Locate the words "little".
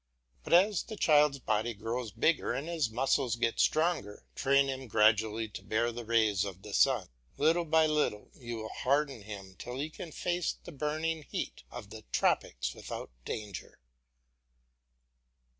7.37-7.65, 7.85-8.31